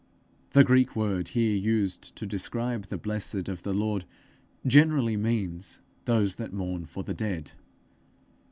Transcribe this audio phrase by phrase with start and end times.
[0.53, 4.05] The Greek word here used to describe the blessed of the Lord,
[4.65, 7.51] generally means those that mourn for the dead.